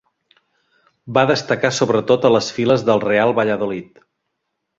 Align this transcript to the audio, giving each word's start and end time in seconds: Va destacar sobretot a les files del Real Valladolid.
Va 1.17 1.25
destacar 1.31 1.71
sobretot 1.81 2.25
a 2.25 2.33
les 2.37 2.49
files 2.57 2.87
del 2.89 3.05
Real 3.05 3.37
Valladolid. 3.43 4.03